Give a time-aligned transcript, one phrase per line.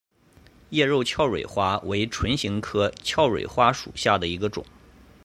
[0.71, 4.65] 肉叶鞘蕊花为唇形科鞘蕊花属下的一个种。